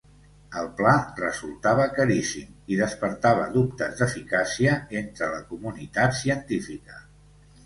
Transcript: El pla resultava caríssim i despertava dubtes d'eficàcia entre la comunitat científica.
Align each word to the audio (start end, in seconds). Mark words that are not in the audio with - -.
El 0.59 0.69
pla 0.77 0.93
resultava 1.17 1.85
caríssim 1.97 2.55
i 2.75 2.79
despertava 2.79 3.45
dubtes 3.59 4.01
d'eficàcia 4.01 4.75
entre 5.03 5.31
la 5.37 5.45
comunitat 5.53 6.19
científica. 6.23 6.99